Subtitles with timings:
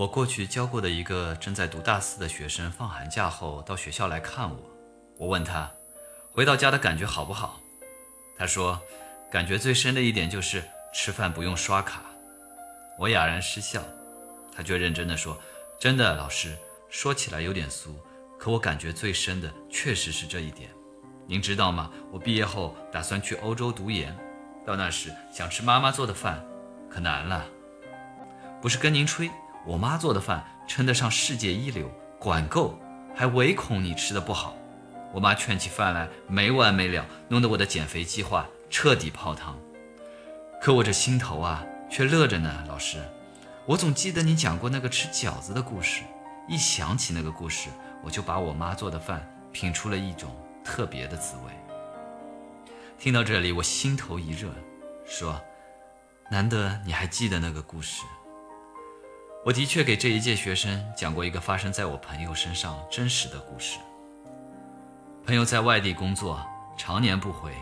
[0.00, 4.56] 我过去教过的一个正在读大四的学生，放寒假后到学校来看我。
[5.18, 5.70] 我问他，
[6.32, 7.60] 回到家的感觉好不好？
[8.34, 8.80] 他说，
[9.30, 12.00] 感觉最深的一点就是吃饭不用刷卡。
[12.98, 13.82] 我哑然失笑，
[14.56, 15.38] 他却认真地说
[15.78, 16.56] ：“真的，老师，
[16.88, 17.94] 说起来有点俗，
[18.38, 20.70] 可我感觉最深的确实是这一点。
[21.26, 21.90] 您知道吗？
[22.10, 24.16] 我毕业后打算去欧洲读研，
[24.64, 26.42] 到那时想吃妈妈做的饭，
[26.88, 27.44] 可难了。
[28.62, 29.30] 不是跟您吹。”
[29.66, 32.78] 我妈做的饭称得上世界一流，管够，
[33.14, 34.56] 还唯恐你吃的不好。
[35.12, 39.58] 我妈劝起饭来没完没了，弄得我的减肥计划彻底泡汤。
[40.60, 42.64] 可我这心头啊，却乐着呢。
[42.68, 43.02] 老师，
[43.66, 46.02] 我总记得你讲过那个吃饺子的故事，
[46.48, 47.68] 一想起那个故事，
[48.02, 50.30] 我就把我妈做的饭品出了一种
[50.64, 51.52] 特别的滋味。
[52.98, 54.48] 听到这里，我心头一热，
[55.04, 55.40] 说：
[56.30, 58.04] 难得你还记得那个故事。
[59.42, 63.78] 我的确给这一届学生讲过一个发生在我朋友身上真实的故事。
[65.24, 67.54] 朋友在外地工作，常年不回，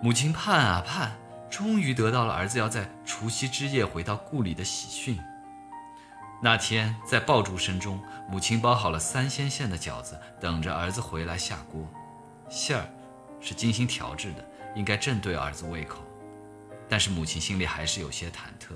[0.00, 1.12] 母亲盼啊盼，
[1.50, 5.18] 终于得到了儿子要在除夕之夜回到故里的喜讯。
[6.40, 11.86] 那天在爆竹声中，母亲包好了三鲜馅的饺子，等着儿子回来下锅。
[12.48, 12.88] 馅儿
[13.42, 16.02] 是精心调制的，应该正对儿子胃口。
[16.88, 18.72] 但是母亲心里还是有些忐忑。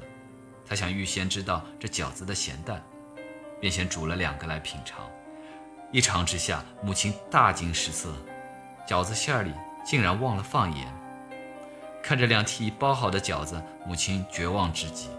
[0.73, 2.83] 他想预先知道这饺子的咸淡，
[3.61, 5.07] 便先煮了两个来品尝。
[5.91, 8.11] 一尝之下，母亲大惊失色，
[8.89, 9.53] 饺子馅里
[9.85, 10.91] 竟然忘了放盐。
[12.03, 15.11] 看着两屉包好的饺子，母亲绝望至极。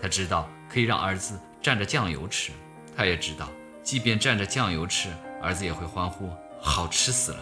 [0.00, 2.50] 她知道可以让儿子蘸着酱油吃，
[2.96, 3.46] 她也知道，
[3.82, 5.10] 即便蘸着酱油吃，
[5.42, 6.30] 儿子也会欢呼
[6.62, 7.40] 好吃死了。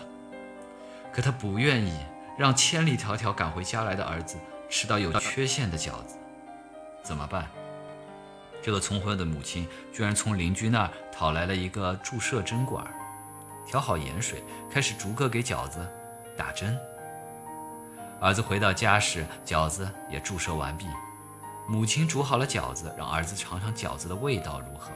[1.12, 1.96] 可她不愿意
[2.36, 4.36] 让千里迢迢赶回家来的儿子
[4.68, 6.16] 吃到有缺陷的饺子。
[7.06, 7.46] 怎么办？
[8.60, 12.84] 这个聪慧的母亲居然从邻居那儿讨来了一个注射针管，
[13.64, 15.86] 调好盐水，开始逐个给饺子
[16.36, 16.76] 打针。
[18.20, 20.84] 儿子回到家时，饺子也注射完毕。
[21.68, 24.90] 母亲煮好了饺子，让儿子尝尝饺子的味道如何。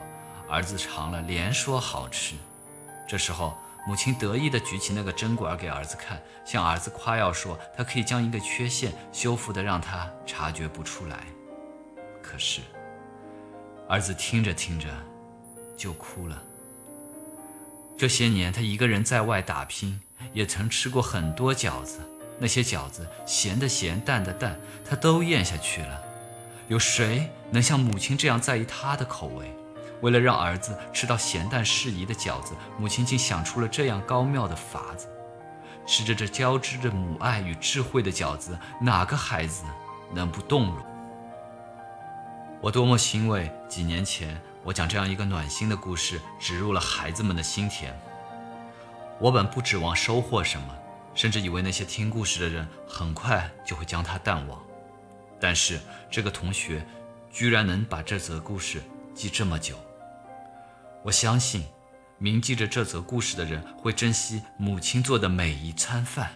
[0.48, 2.34] 儿子尝了，连说好吃。
[3.08, 3.56] 这时候，
[3.86, 11.18] 母亲得意地举起那个针管给儿子看，向儿子夸耀说：“他可以将一个缺陷修复的让他察觉不出来。”
[12.30, 12.60] 可是，
[13.88, 14.86] 儿子听着听着
[15.76, 16.40] 就哭了。
[17.96, 20.00] 这些年，他一个人在外打拼，
[20.32, 21.98] 也曾吃过很多饺子。
[22.38, 26.00] 那些饺子，咸的咸，淡的淡，他都咽下去了。
[26.68, 29.52] 有谁能像母亲这样在意他的口味？
[30.00, 35.08] 为了让儿子吃到咸淡适宜的饺子，母亲竟想出了这样高妙的法子。
[35.84, 39.64] 吃着这交织着母爱与智慧的饺子，哪个孩子
[40.14, 40.89] 能不动容？
[42.62, 43.50] 我多么欣慰！
[43.70, 47.98] 几年前，我讲这样一个暖心的故事，植入了孩子们的心田。
[49.18, 50.76] 我本不指望收获什么，
[51.14, 54.60] 甚至以为那些听故事的人很快就会将它淡忘。
[55.40, 56.86] 但是这个同学，
[57.30, 58.82] 居然能把这则故事
[59.14, 59.74] 记这么久。
[61.02, 61.64] 我相信，
[62.18, 66.30] 铭记着这则故事的人，会珍惜母亲做的每一餐饭，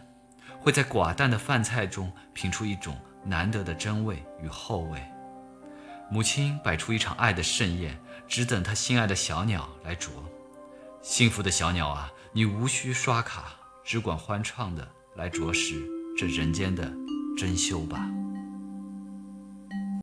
[0.59, 4.99] 会在寡淡的饭菜中品出一种难得的真味与厚味。
[6.15, 10.13] 母亲摆出一场爱的盛宴，只等她心爱的小鸟来啄。
[11.03, 13.47] 幸福的小鸟啊，你无需刷卡，
[13.83, 15.85] 只管欢畅的来啄食
[16.17, 16.85] 这人间的
[17.37, 18.09] 珍馐吧。